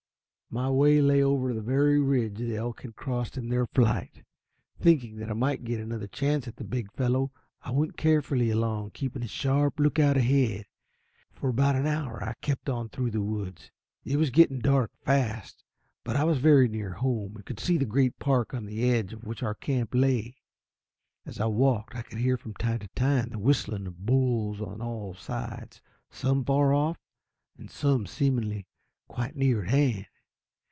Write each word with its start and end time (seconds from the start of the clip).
My 0.53 0.69
way 0.69 0.99
lay 1.01 1.23
over 1.23 1.53
the 1.53 1.61
very 1.61 1.97
ridge 1.97 2.35
the 2.37 2.57
elk 2.57 2.81
had 2.81 2.97
crossed 2.97 3.37
in 3.37 3.47
their 3.47 3.65
flight. 3.67 4.25
Thinking 4.81 5.15
that 5.15 5.29
I 5.29 5.33
might 5.33 5.63
get 5.63 5.79
another 5.79 6.07
chance 6.07 6.45
at 6.45 6.57
the 6.57 6.65
big 6.65 6.91
fellow, 6.91 7.31
I 7.61 7.71
went 7.71 7.95
carefully 7.95 8.49
along, 8.49 8.91
keeping 8.91 9.23
a 9.23 9.29
sharp 9.29 9.79
lookout 9.79 10.17
ahead. 10.17 10.65
For 11.31 11.47
about 11.47 11.77
an 11.77 11.87
hour 11.87 12.21
I 12.21 12.33
kept 12.41 12.67
on 12.67 12.89
through 12.89 13.11
the 13.11 13.21
woods. 13.21 13.71
It 14.03 14.17
was 14.17 14.29
getting 14.29 14.59
dark 14.59 14.91
fast, 15.05 15.63
but 16.03 16.17
I 16.17 16.25
was 16.25 16.39
very 16.39 16.67
near 16.67 16.95
home, 16.95 17.37
and 17.37 17.45
could 17.45 17.61
see 17.61 17.77
the 17.77 17.85
great 17.85 18.19
park 18.19 18.53
on 18.53 18.65
the 18.65 18.91
edge 18.91 19.13
of 19.13 19.23
which 19.23 19.41
our 19.41 19.55
camp 19.55 19.95
lay. 19.95 20.35
As 21.25 21.39
I 21.39 21.45
walked, 21.45 21.95
I 21.95 22.01
could 22.01 22.17
hear 22.19 22.35
from 22.35 22.55
time 22.55 22.79
to 22.79 22.89
time 22.89 23.29
the 23.29 23.39
whistling 23.39 23.87
of 23.87 24.05
bulls 24.05 24.59
on 24.59 24.81
all 24.81 25.13
sides; 25.13 25.81
some 26.09 26.43
far 26.43 26.73
off, 26.73 26.97
and 27.57 27.71
some 27.71 28.05
seemingly 28.05 28.67
quite 29.07 29.37
near 29.37 29.61
at 29.63 29.69
hand. 29.69 30.07